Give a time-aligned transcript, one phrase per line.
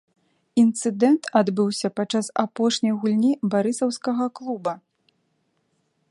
[0.61, 4.73] Інцыдэнт адбыўся падчас апошняй гульні барысаўскага клуба.